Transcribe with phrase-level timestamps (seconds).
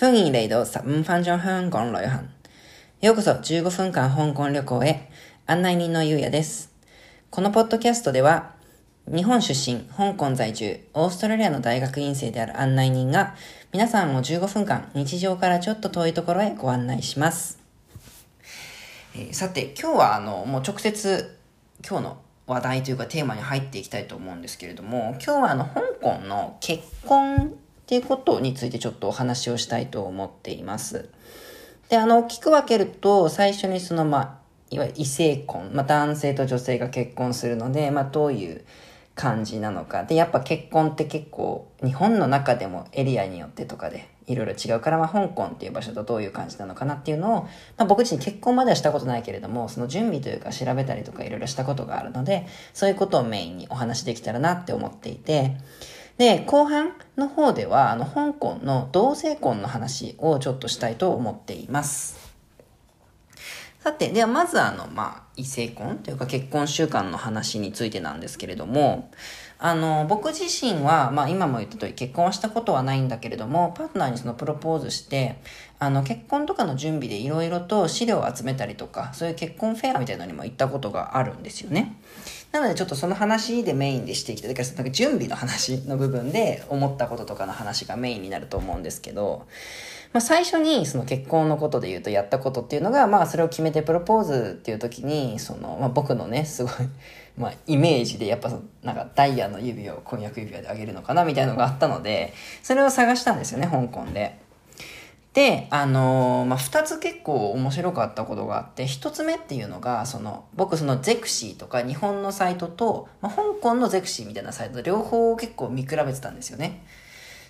[0.00, 2.28] 歡迎嚟到十五分鐘香港旅行。
[3.00, 5.10] ようこそ15分間香港旅行へ。
[5.46, 6.72] 案内人のゆうやです。
[7.30, 8.54] このポッドキャストでは、
[9.08, 13.34] 日本出身、香港在住、オーストラリアの大学院生である案内人が、
[13.72, 17.58] 皆さんを15分間、日常からちょっと遠いところへご案内します。
[19.16, 21.36] えーさて、今日はあの、もう直接、
[21.84, 31.08] 今日の話題というかテーマに入っていきたいと思うんですけれども、今日はあの、香港の結婚っていうことについてちょっとお話をしたいと思っています。
[31.88, 34.38] で、あの、大きく分けると、最初にその、まあ、
[34.68, 38.62] いわゆる異性婚、まあ、男性と女性が結婚するので、まあ、どういう
[39.14, 40.04] 感じなのか。
[40.04, 55.56] で、やっぱ結婚って結構、日本の中でもエリアによってとかで、いろいろ違うから、まあ、香港っていう場所とどういう感じなのかなっていうのを、まあ、僕自身結婚まではしたことないけれども、その準備というか調べたりとかいろいろしたことがあるので、そういうことをメインにお話できたらなって思っていて、
[56.18, 62.28] で、後半の方では、あの、香港の同性婚の話をちょっとしたいと思っています。
[63.80, 69.10] さて、ではまずあの、まあ、異性婚というか結婚習慣の話についてなんですけれども、
[69.60, 75.40] あの、僕自身は、まあ今も言った通り結婚はしたことはないんだけれども、パートナーにそのプロポーズして、
[75.78, 81.96] あの、結婚とかの準備でいろいろと資料を集めたりとか、そういう結婚フェアみたいなのにも行ったことがあるんですよね。
[82.52, 84.54] なのでちょっとその話でメインでしていきたい。
[84.54, 89.46] だからなんか準備の話の部分で思ったこととかの話がメインになると思うんですけど、
[90.12, 96.72] まあ、最初にその結婚のことで言うとやったことっていうのが、まあそれを決めてプロポーズっていう時に、その、まあ僕のね、すごい、
[97.36, 98.50] まあイメージでやっぱ
[98.82, 102.32] なんかダイヤの指を婚約指輪であげるのかなみたいなのがあったので、
[102.62, 104.38] それを探したんですよね、香港で。
[105.38, 116.84] で、あのーまあ、二つ結構面白かったことがあって、一つ目っていうのが、その、僕そのゼクシーとか日本のサイトと、まあ、香港のゼクシーみたいなサイト、両方結構見比べてたんですよね。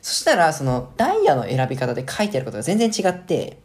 [0.02, 3.56] そしたら、その、ダイヤの選び方で書いてあることが全然違って、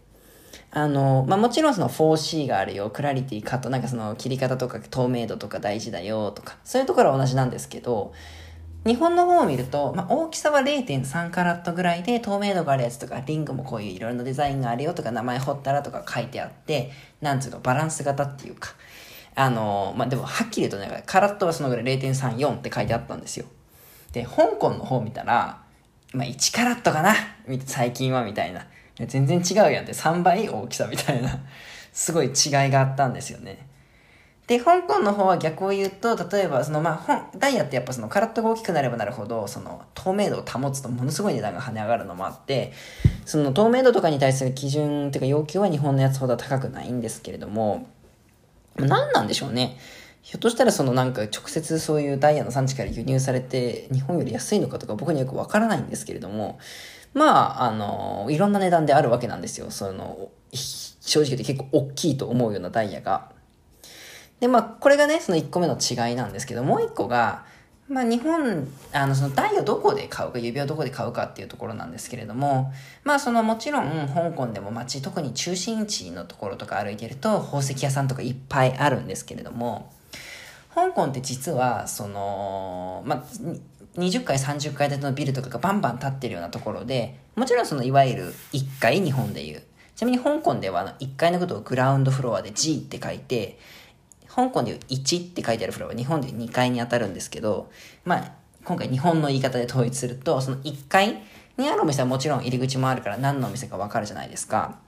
[0.71, 8.13] あの、まあ、もちろんその 4C があるよ、クラリティ、カット、なんかその切り方とか透明度とか大事だよとか、そういうところは同じなんですけど、
[8.85, 16.91] 日本の方を見ると、まあ、大きさは0.3カラットぐらいで透明度があるやつとか、リングもこういういろいろなデザインがあるよとか、名前彫ったらとか書いてあって、
[17.21, 18.71] なんつうの、バランス型っていうか、
[19.35, 23.45] あの、まあ、でもはっきり言うとね、カラットはそのぐらい0.34って書いてあったんですよ。
[24.11, 25.61] で、香港の方見たら、
[26.13, 27.15] まあ、1カラットかな
[27.65, 28.67] 最近はみたいな。
[29.07, 31.39] 全然違うやんって3倍大きさみたいな、
[31.91, 32.33] すごい違い
[32.69, 33.65] があったんですよね。
[34.47, 42.73] で、香港の方は逆を言うと、例えば、その、まあ、本ダイヤってやっぱそのカラットが大きくなればなるほど、その、透明度を保つとものすごい値段が跳ね上がるのもあって、
[43.25, 47.87] その透明度とかに対する基準っていうか要求は日本のやつほどは高くないんですけれども、
[48.75, 49.77] 何なんでしょうね。
[50.23, 56.59] ひょっとしたらそのなんか直接そういうダイヤの産地から輸入されて日本より安いのかとか僕にはよくわからないんですけれども、
[57.13, 59.69] まあ、あの、いろんな値段であるわけなんですよ。
[59.69, 63.31] その、正直言って結構大きいと思うようなダイヤが。
[64.43, 67.45] で、まあ、これがね、その1個目の違いなんですけど、もう1個が、
[67.87, 72.73] まあ、日本、あの、そのダイをどこで買うか、指輪をどこで買うかっていうところなんですけれども、
[73.05, 79.93] まあ、そのもちろん、香港でも街、特に中心地のところとか歩いてると、宝石屋さんとかいっぱいあるんですけれども、
[80.75, 83.23] 香港って実は、その、まあ、
[83.97, 89.63] 20階、30階建てのビルとかがバンバン建ってるようなところで、もちろんそのいわゆる1階、日本でいう。
[89.95, 93.57] ちなみに香港では1階のことをグラウンドフロアで G って書いて、
[94.35, 97.69] 香港でいう1って書いてあるフロアは日本で2階に当たるんですけど、
[98.03, 98.31] まあ、
[98.63, 101.21] 今回日本の言い方で統一すると、その1階
[101.57, 104.79] にあるお店はもちろん入り口もあるから何のお店かわかるじゃないですか。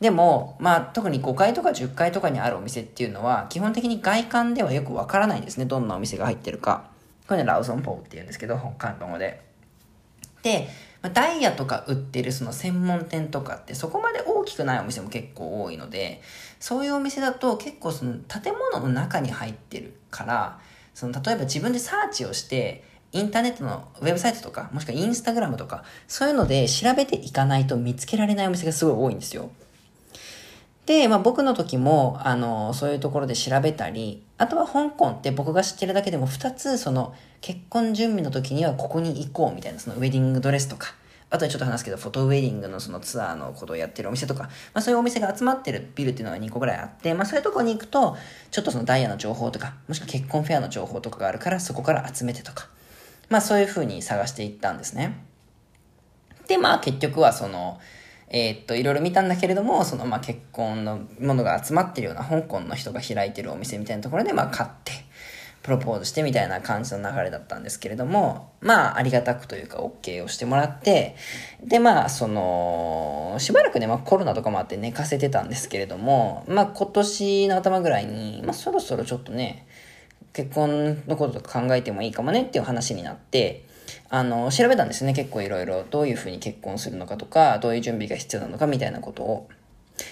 [0.00, 5.64] でも、まあ、特に5階とか10階とかにあるお店っていうのは、基本的に外観ではよくわからないんですね。
[5.64, 6.84] どんなお店が入ってるか。
[7.26, 9.40] これね、ラウソンポーって言うんですけど、広東語で。
[10.42, 10.68] で、
[11.02, 16.20] まあダイヤとか売ってるその専門店とかってそこまで大きくないお店も結構多いので、
[16.58, 20.60] そういうお店だと結構その建物の中に入ってるから、
[20.94, 29.50] その例えば自分でサーチをして、インターネットのウェブサイトとか、もしくはインスタグラムとか、そういうので調べていかないと見つけられないお店がすごい多いんですよ。
[30.86, 40.94] で、まあ僕の時も、あの、そういうところで調べたり、あとは香港って僕が知ってるだけでも2つ、その、結婚準備の時にはここに行こうみたいな、そのウェディングドレスとか、
[41.30, 48.16] あとはちょっと話すけど、フォトウェディングのそのツアーのことをやってるお店とか、まあそういうお店が集まってるビルっていうのが2個ぐらいあって、まあそういうとこに行くと、
[48.50, 52.68] ちょっとそのダイヤの情報とか、もしくは結婚フェアの情報とかがあるから、そこから集めてとか、
[53.28, 55.24] まあそういう風に探していったんですね。
[56.48, 57.78] で、まあ結局はその、
[58.32, 64.92] えーっと、いろいろ見たんだけれども、その、まあ、結婚のものが集まってるような香港の人が開いてるお店みたいなところで、まあ、買って、
[65.62, 71.16] プロポーズしてみたいな感じの流れだったんですけれども、まあ、ありがたくというか、OK をしてもらって、
[71.62, 79.66] で、まあ、その、しばらくね、まあ、コロナとかもあって寝かせてたんですけれども、まあ、今年の頭ぐらいに、まあ、そろそろちょっとね、
[80.32, 83.66] 結婚のこととか考えてもいいかもねっていう話になって、
[84.08, 85.84] あの、調べたんですね、結構いろいろ。
[85.90, 89.48] どういうふうに結婚するのかとか、どういう準備が必要なのかみたいなことを。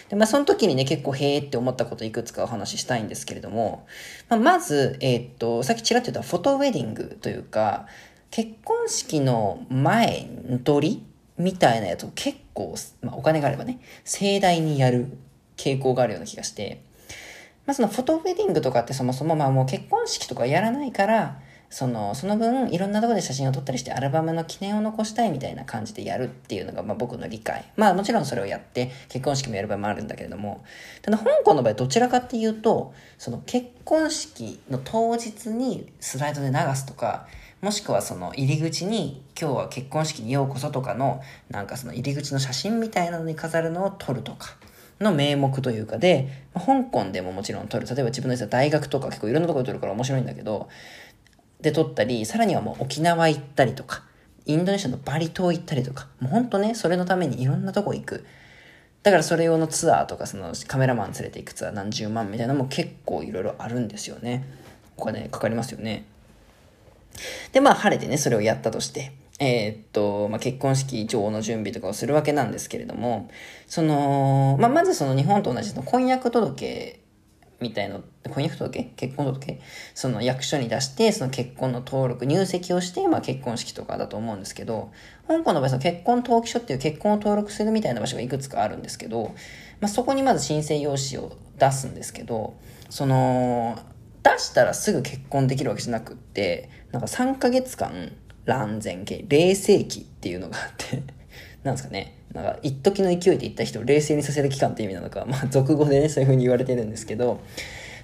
[0.08, 3.87] で、まあ、その時にね、結構へえって思ったこといくつかお話ししたいんですけれども、
[4.29, 7.87] まあ、まず、えー、っと、さっきちらっと言ったフォトウェディングというか、
[8.31, 10.29] 結婚式の前
[10.64, 11.06] 取り
[11.38, 15.17] みたいなやつを結構、まあ、お金があればね、盛大にやる
[15.56, 16.82] 傾向があるような気がして、
[17.67, 21.40] まあ、そのフォトウェディングとかってそもそもまあもう結婚式とかやらないから、
[21.70, 27.70] その、その分、いろんなとこで写真を撮ったりして、アルバムの記念を残したいみたいな感じでやるっていうのが、まあ僕の理解。
[27.76, 30.65] まあもちろんそれをやって、結婚式もやる場合もあるんだけれども、
[31.03, 37.29] ただ香港の場合どちらかっていうと、その結婚式の当日にスライドで流すとか、
[37.61, 44.56] もしくはその入り口に今日は結婚式にようこそとかのなんかその入り口の写真みたいなのに飾るのを撮るとか
[45.00, 47.87] の名目というかで、香港でももちろん撮る。
[47.87, 50.69] 例えば自分の大学とか結構いろんなところで撮るから面白いんだけど、
[51.61, 54.03] で撮ったり、さらにはもう沖縄行ったりとか、
[54.47, 58.25] インドネシアのバリ島行ったりとか、もうほんとね、それのためにいろんなとこ行く。
[59.03, 64.45] だからそれ用のツアーとか、そのカメラマン連れて行くツアー何十万みたいなのも結構いろいろあるんですよね。
[64.97, 66.05] お金かかりますよね。
[67.53, 73.31] で、まあ晴れてね、それをやったとして、えー、っと、まあ、結婚式上の準備とかをするわけなんですけれども、
[73.67, 77.01] その、まあ、まずその日本と同じの婚約届
[77.61, 78.01] みたいな、
[78.31, 79.61] 婚約届結婚届
[79.95, 84.93] その役所に出して、その結婚の登録、入籍をして、まあ結婚式とかだと思うんですけど、
[85.27, 89.35] 香港の場合、その結婚登記書っていう結婚を登録するみたいな場所がいくつかあるんですけど、
[89.81, 92.55] まあそこにまず申請用紙を出すんですけど、
[92.91, 93.79] その、
[94.23, 98.13] 出したらすぐ結婚できるわけじゃなくって、なんか3ヶ月間、
[98.45, 101.03] 乱前期、冷静期っていうのがあって
[101.69, 102.19] なんですかね。
[102.32, 107.41] なんか、一時の勢いで言った人を冷静にさせる期間って意味なのか、まあ、俗語でね、そういう風に言われてるんですけど、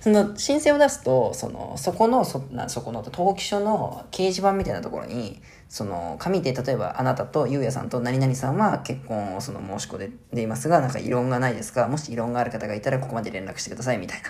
[0.01, 14.29] その申請を出すと、その、そこの、そ、なそこの登記書の掲示板みたいなところに、その、紙で例えばあなたとゆうやさんと何々さんは結婚をその申し込んでいますが、なんか異論がないですかもし異論がある方がいたらここまで連絡してくださいみたいな。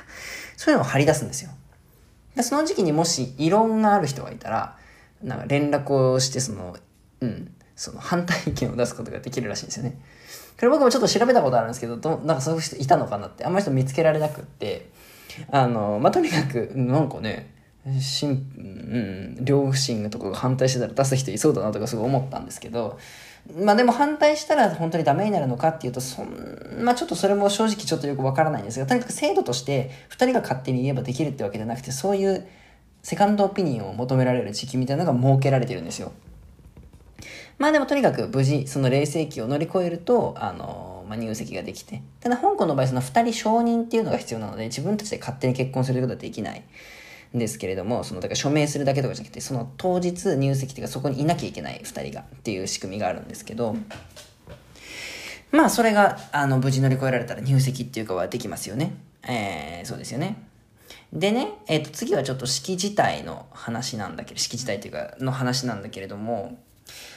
[0.56, 1.50] そういうのを貼り出すんですよ。
[2.36, 4.76] でその時期にもし異論がある人がいたら、
[5.22, 6.76] なんか連絡をして、その、
[7.20, 9.98] うん、その反対意見を出すことができるらしいんですよね。
[10.56, 14.90] これ僕もちょっと調べたことあるんですけど、どなんかそういう人いたのかなって、あんまり人見つけられなくって、
[15.50, 17.52] あの、まあ、とにかく、なんかね、
[18.00, 18.34] しん、う
[19.40, 22.98] ん、両親とかが反対してたら出す人いそうだなとかすごい思ったんですけど、
[23.52, 26.28] まあでも反対したら本当にダメになるのかっていうと、そん、
[26.80, 32.46] まあちょっとそれも正直ちょっとよくわからないんですが、とにかく制度として二人が勝手に言えばできるってわけじゃなくて、そういう
[33.02, 36.12] セカンドオピニオンを求められる時期みたいなのが設けられてるんですよ。
[37.58, 42.02] まあでもとにかく無事、その冷静期を乗り越えると、あの、まあ、入籍ができて。
[42.20, 46.62] ただ香港の場合、その二人承認っていうのが必要なので、自分たちで勝手に結婚することはできない。
[47.36, 53.76] んですけれども、その、だから署名するだけとかじゃなくて、その当日入籍っていうかそこにいなきゃいけない二人がっていう仕組みがあるんですけど、
[55.50, 58.96] まあそれが、あの、無事乗り越えられたら入籍っていうかはできますよね。
[59.26, 60.36] えー、そうですよね。
[61.12, 66.58] でね、えっ、ー、と、次はちょっと式自体の話なんだけど、式自体っていうか、の話なんだけれども、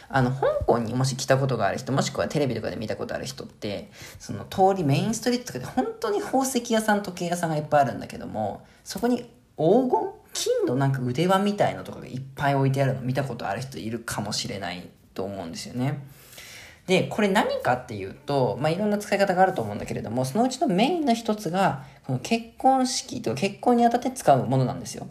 [0.10, 9.18] あの、香港にもし来たことがある人、もしくはテレビとかで見たことある人って、その通り、メインストリートとかで本当に宝石屋さん、時計屋さんがいっぱいあるんだけども、そこに
[9.58, 16.00] 黄金金のなんか腕輪みたいなとかがいっぱい置いてあるの見たことある人いるかもしれないと思うんですよね。
[16.86, 25.08] で、これ何かっていうと、まあ、いろんな使い方があると思うんだけれども、そのうちのメインの一つが、この結婚式と結婚にあたって使うものなんですよ。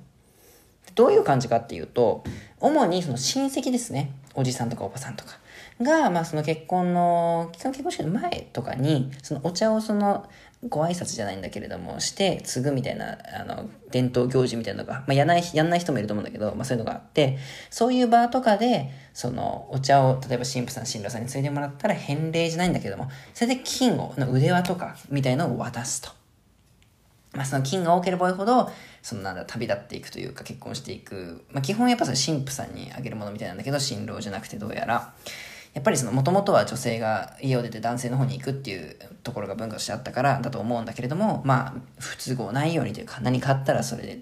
[0.94, 2.24] どういう感じかっていうと、
[2.60, 4.12] 主にその親戚ですね。
[4.36, 5.32] おじさんとかおばさんとか。
[5.80, 10.28] が、まあその結婚の、結婚式の前とかに、そのお茶をその、
[10.68, 17.38] ご挨拶じゃないんだけれども、して、継ぐみたいな、あの、伝統行事みたいなのが、まあ、やない、やんない人もいると思うんだけど、まあ、そういうのがあって、
[17.70, 26.10] そういう場とかで、その、お茶を、例えば神父さん、新郎さんに継いでもらったら、返礼じゃないんだけども、それで金を、の腕輪とか、みたいのを渡すと。
[27.32, 28.70] まあ、その金が多ければ多いほど、
[29.06, 31.44] そのなんだ、旅立っていくというか、結婚していく。
[31.52, 35.14] まあ、基本やっぱそれ神父さんにあげるものみたいなんだけど、新郎じゃなくてどうやら。
[35.74, 44.18] やっぱりその、もともとは女性が家を出て男性の方に行くっていうところが文化としてあったからだと思うんだけれども、まあ、不都合ないようにというか、何かあったらそれで、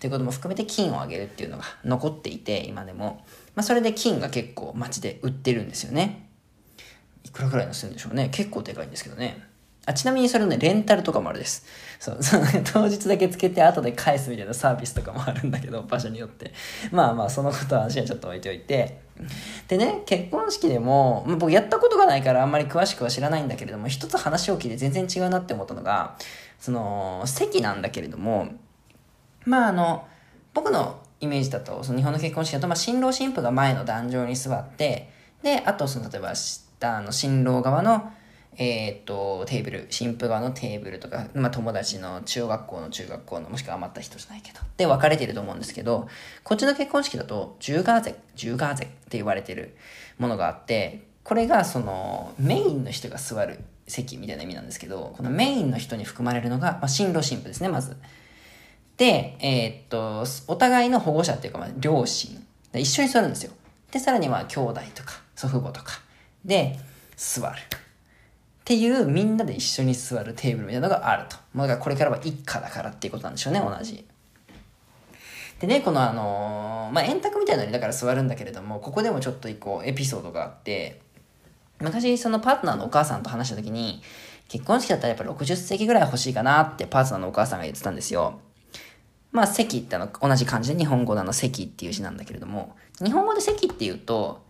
[0.00, 3.24] ということも含めて金をあげるっていうのが残っていて、今でも。
[3.54, 6.28] まあ、それで金が結構街で売ってるんですよね。
[7.22, 8.30] いくらぐらいのするんでしょうね。
[8.30, 9.40] 結構でかいんですけどね。
[9.86, 11.64] あ、ちなみにそれね、レンタルとかもあるです。
[12.00, 16.52] そう、 その当日だけつけて後で返すみたいなサービスとかもあるんだけど、場所によって。
[16.90, 18.98] まあまあ、そのことは話はちょっと置いておいて。
[19.68, 26.16] でね、結婚式でも、僕やったことがないからあんまり詳しくは知らないんだけれども、一つ話を聞いて全然違うなって思ったのが、
[26.58, 28.48] その、席なんだけれども、
[29.44, 30.06] まああの、
[30.52, 35.10] 僕のイメージだと、その日本の結婚式だと、まあ新郎新婦が前の壇上に座って、
[35.42, 36.32] で、あとその、例えば、
[36.80, 38.10] あの、新郎側の
[38.58, 46.08] えー、っと、テーブル、新婦側のテーブルとか、まあ、友達の中学校の中学校の、もしくは余った人じゃないけど、で分かれてると思うんですけど、
[46.42, 49.76] こっちの結婚式だと、ジューガーゼ、ジューガーゼって言われてる
[50.18, 57.96] ものがあって、これがその、メインの人が座る席みたいな意味なんですけど、このメインの人に含まれるのが、まあ、新郎新婦ですね、まず。
[58.96, 62.42] で、えー、っと、お互いの保護者っていうか、まあ、両親。
[62.74, 63.52] 一緒に座るんですよ。
[63.90, 66.00] で、さらには兄弟とか、祖父母とか。
[66.44, 66.78] で、
[67.16, 67.56] 座る。
[68.66, 71.36] っていうみんなで一緒に座るテーブルみたいなのがあると。
[71.54, 74.04] まあ、だからこれからは一家だからっていうことなんでしょうね、同じ。
[75.60, 81.00] でね、このあのー、まあ、円卓みたいなのにだから座るんだけれども、ここでもちょっと一個エピソードがあって、
[81.78, 84.02] 昔そのパートナーのお母さんと話した時に、
[84.48, 88.40] 結婚式だったらやっぱ60席ぐらい欲しいかなってパートナーのお母さんが言ってたんですよ。
[89.30, 94.44] まあ席ってあの同じ漢字で日本語のあの席っていう字なんだけれども、日本語で席っていうと、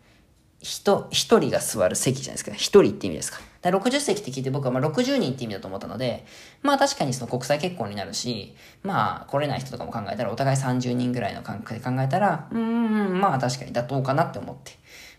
[0.61, 2.53] 人、一人が座る席じゃないですか。
[2.53, 3.41] 一人って意味ですか。
[3.71, 6.25] だ60席って聞いて僕はまあ60人って意味だと思ったので、
[6.63, 14.73] まあ確かにその国際結婚になるし、まあ来れない人とかも考えたらお互い30人ぐらいの感覚で考えたら、うん、まあ確かに妥当かなって思って。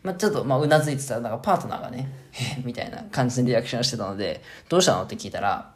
[0.04, 2.10] まあちょっとまあうなずいてたら、なんかパートナーがね、
[2.64, 5.72] みたいな感じでリアクションしてたので、どうしたのって聞いたら、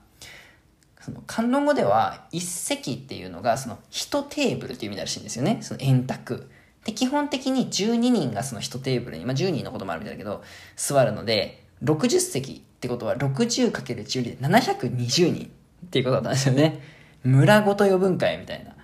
[1.02, 5.58] その、観音語では、一席っていうのが、その、一テーブルっていう意味らしいんですよね。
[5.62, 6.50] その円卓。
[6.86, 10.44] で、基本的に12人がその一テーブルに、まあ10人のこともあるみたいだけど、
[10.76, 15.52] 座るので、60席ってことは 60×12 で720人
[15.86, 16.82] っていうことだったんですよね。
[17.24, 18.76] 村ごと呼ぶんかいみたいな。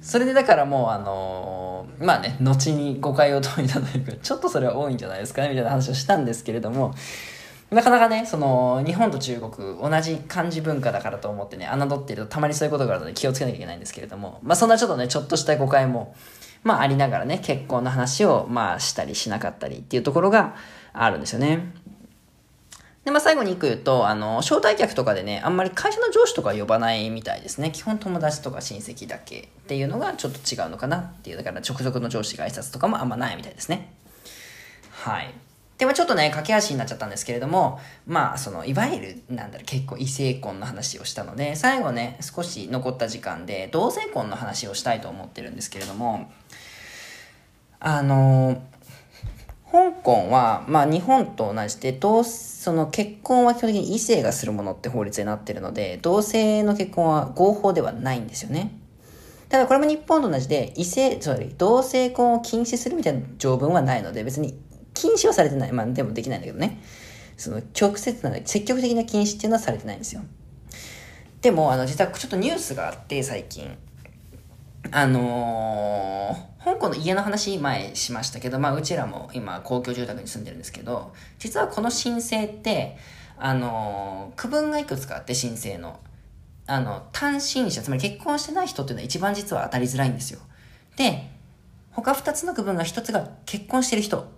[0.00, 6.94] それでだからもうあのー、まあね、後に誤解を解いたというか、ちょっとそれは多いんじゃないですかねみたいな話をしたんですけれども、
[7.70, 16.14] なかなかね、その、日本と中国、同じ漢字文化だからと思ってね、侮っているとたまにそういうことがあるので気をつけなきゃいけないんですけれども、まあそんなちょっとね、ちょっとした誤解も、
[16.62, 20.54] まあありながらね、結婚の話を、まあしたりしなかったりっていうところが
[20.94, 21.74] あるんですよね。
[23.08, 27.70] で、まあ最後に一個言うと、あの、招待客とかでね、あんまり会社の上司とか呼ばないみたいですね。
[27.70, 33.94] 基本友達とか親戚だけっていうのがちょっと違うのかなっていう、だから直属の上司が挨拶とかもあんまないみたいですね。
[34.90, 35.32] はい。
[35.78, 46.30] でもちょっとね、駆け足になっちゃったんですけれども、まあ、その、いわゆる、なんだろう、結構異性婚の話をしたので、最後ね、少し残った時間で、同性婚の話をしたいと思ってるんですけれども、
[47.80, 48.60] あの
[49.70, 58.78] 香港は、まあ日本と同じで、同、その結婚は基本的に異性がするものって法律になってるので、同性の結婚は合法ではないんですよね。
[59.48, 64.58] ただこれも日本と同じで、異性、つまり同性婚を禁止するみたいな条文はないので、別に
[64.94, 65.72] 禁止はされてない。
[65.72, 66.80] まあでもできないんだけどね。
[67.36, 70.22] その直接な、積極的な禁止っていうのはされてないんですよ。
[71.40, 73.76] でも、あの、実はちょっとニュースがあって、最近。
[74.90, 82.96] あのー、香港の家の話前しましたけど、まあうちらも今公共住宅に住んでるんですけど、実はこの申請って、
[83.38, 86.00] あのー、区分がいくつかあって申請の。
[86.70, 90.40] あの、単身者、つまり結婚してない人っていうのは一番実は当たりづらいんですよ。
[90.96, 91.30] で、
[91.92, 94.30] 他二つの区分が一つが結婚してる人。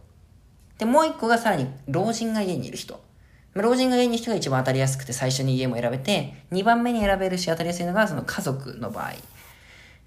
[0.79, 3.03] で、もう一個がさらに老人が家にいる人。
[3.55, 9.15] 老人が家にいる人が一番当たりやすくて最初に家も選べて、二番目に選べるし当たりやすいのがその家族の場合。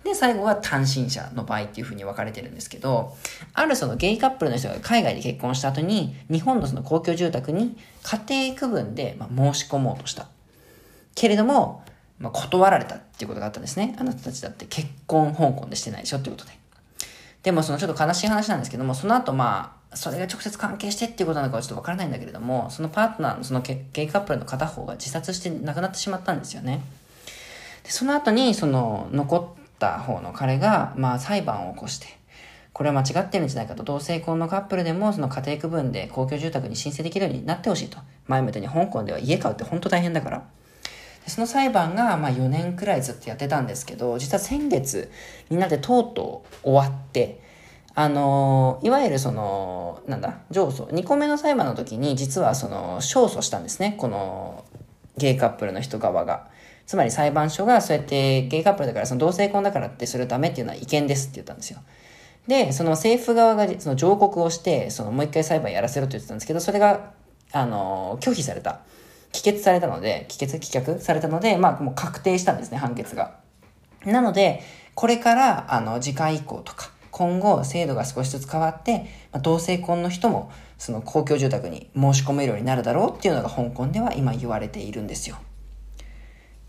[0.03, 3.15] で、最後は単身者の場合っていう風に分かれてるんですけど、
[3.53, 10.27] あるそのゲイカップルの人が海外で結婚した後に、日本のその公共住宅に家庭区分でま申し込もうとした。
[11.15, 11.83] けれども、
[12.19, 13.95] まあ、断られたっていうことがあったんですね。
[13.98, 16.57] あなたたちだって結婚香港でしてないでしょっていうことで。
[17.43, 26.81] でもそのちょっと悲しい話なんですけども、その後まあ、それが直接関係してっていうことなのかはちょっとわからないんだけれども、そのパートナーのそのゲイカップルの片方が自殺して亡くなってしまったんですよね。
[27.83, 32.08] でその後に、その残った方の彼が、まあ裁判を起こして、
[32.72, 37.98] これは間違ってるんじゃないかと、同性婚のカップルでもその家庭区分で公共住宅に申請できるようになってほしいと。
[38.28, 40.44] 前向きに香港では家買うって本当大変だから。
[41.28, 45.12] その裁判がまあ4年くらいずっとやってたんですけど、実は先月
[45.50, 47.42] になってとうとう終わって、
[47.96, 54.66] あのいわゆるその、なんだ、上訴、2個目の裁判の時に実はその、勝訴したんですね、この、
[55.18, 56.48] ゲイカップルの人側が。
[56.86, 61.80] つまり裁判所がそうやってゲイカップルだからその同性婚だからってそれダメっていうのは違憲ですって言ったんですよ。
[62.48, 67.12] で、その政府側がその上告をして、そのもう一回裁判やらせろって言ってたんですけど、それが、
[67.54, 68.82] あの、拒否された。
[69.32, 73.36] 帰結されたので、帰結、棄却されたので、まあもう確定したんですね、判決が。
[74.06, 74.62] なので、
[74.94, 85.38] これから、あの、次回以降とか、今後制度が少しずつ変わって、まあ、同性婚の人もその公共住宅に申し込めるようになるだろうっていうのが香港では今言われているんですよ。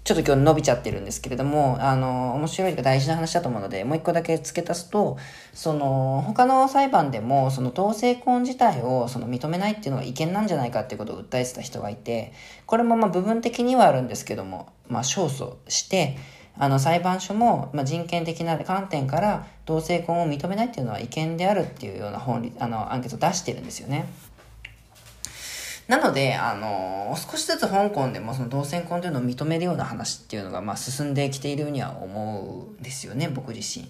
[0.04, 5.16] ちょっと今日伸びちゃってるんですけれども、あの、面白いとか大事な話だと思うので、もう一個だけ付け足すと、
[5.54, 12.34] その、他の裁判でも、その同性婚自体をその認めないっていうのが違憲なんじゃないかっていうことを訴えてた人がいて、
[12.66, 16.18] これもまあ部分的にはあるんですけども、まあ勝訴して、
[16.58, 24.06] あの裁判所も、まあ、人権的な観点から同性婚を認めないっていうのは違憲であるっていうような本あのアンケートを出してるんですよね。
[25.86, 33.84] なので、あの少しずつ香港でもその同性婚というのを認めるような話っていうのが、まあ、進んできているようには思うんですよね、僕自身。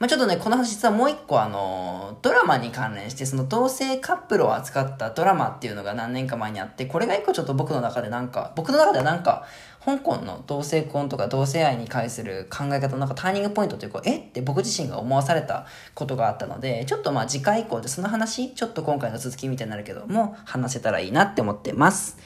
[0.00, 9.46] まあ、ちょっとね、この話実はもう一個あのドラマに関連して、その同性カップルを扱ったドラマっていうのが何年か前にあって、これが一個ちょっと僕の中でなんか、僕の中ではなんか、
[9.86, 14.18] 香港の同性婚とか同性愛に関する考え方のなんかターニングポイントというか、え？
[14.18, 15.64] って僕自身が思わされた
[15.94, 22.18] ことがあったので、ちょっとまあ次回以降でその話、ちょっと今回の続きみたいになるけども、話せたらいいなって思ってます。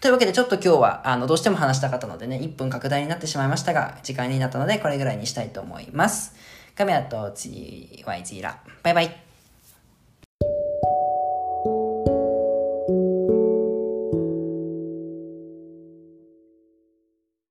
[0.00, 6.34] というわけでちょっと今日は、あの、どうしても話したかったのでね、1分拡大になってしまいましたが、時間になったのでこれぐらいにしたいと思います。
[6.74, 8.58] カメラと次はイジーラ。
[8.82, 9.25] バイバイ。